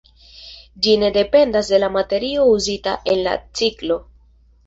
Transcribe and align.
Ĝi 0.85 0.93
ne 1.01 1.09
dependas 1.17 1.67
de 1.73 1.81
la 1.83 1.91
materio 1.97 2.47
uzita 2.53 2.97
en 3.13 3.23
la 3.27 3.35
ciklo. 3.61 3.99